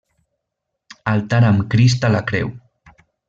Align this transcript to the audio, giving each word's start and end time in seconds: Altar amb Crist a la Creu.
Altar 1.11 1.41
amb 1.51 1.67
Crist 1.75 2.09
a 2.09 2.13
la 2.17 2.23
Creu. 2.33 2.51